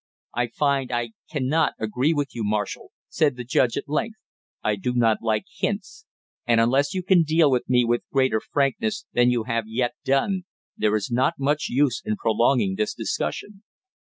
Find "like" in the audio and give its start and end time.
5.21-5.45